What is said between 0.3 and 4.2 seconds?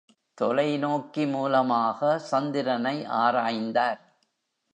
தொலை நோக்கி மூலமாக சந்திரனை ஆராய்ந்தார்!